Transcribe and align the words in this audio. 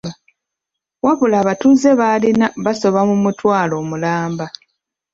Wabula 1.05 1.35
abatuuze 1.39 1.89
b'alina 1.99 2.47
basoba 2.65 2.99
mu 3.09 3.15
mutwalo 3.23 3.73
omulamba. 3.81 4.45